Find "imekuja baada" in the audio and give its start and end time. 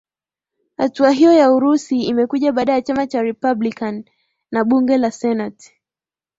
2.03-2.73